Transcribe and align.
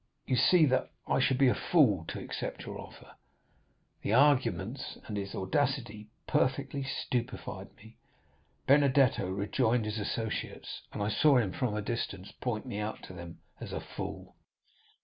You 0.25 0.35
see 0.35 0.65
that 0.65 0.89
I 1.07 1.19
should 1.19 1.37
be 1.37 1.47
a 1.47 1.53
fool 1.53 2.05
to 2.05 2.17
accept 2.19 2.65
your 2.65 2.79
offer.' 2.81 3.11
"The 4.01 4.13
arguments, 4.13 4.97
and 5.05 5.15
his 5.15 5.35
audacity, 5.35 6.07
perfectly 6.25 6.81
stupefied 6.81 7.75
me. 7.75 7.97
Benedetto 8.65 9.29
rejoined 9.29 9.85
his 9.85 9.99
associates, 9.99 10.81
and 10.91 11.03
I 11.03 11.09
saw 11.09 11.37
him 11.37 11.51
from 11.51 11.75
a 11.75 11.83
distance 11.83 12.31
point 12.31 12.65
me 12.65 12.79
out 12.79 13.03
to 13.03 13.13
them 13.13 13.41
as 13.59 13.71
a 13.71 13.79
fool." 13.79 14.35